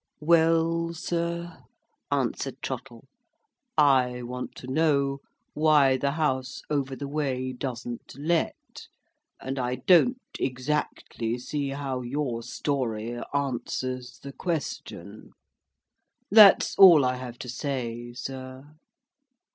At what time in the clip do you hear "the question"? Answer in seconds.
14.17-15.33